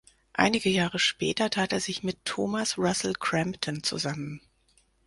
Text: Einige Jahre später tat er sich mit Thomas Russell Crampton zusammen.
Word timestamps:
Einige 0.33 0.67
Jahre 0.71 0.97
später 0.97 1.51
tat 1.51 1.71
er 1.71 1.79
sich 1.79 2.01
mit 2.01 2.17
Thomas 2.25 2.75
Russell 2.79 3.13
Crampton 3.13 3.83
zusammen. 3.83 4.41